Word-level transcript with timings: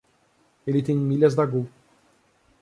Ele 0.65 0.81
tem 0.81 0.97
milhas 0.97 1.35
da 1.35 1.45
Gol. 1.45 1.67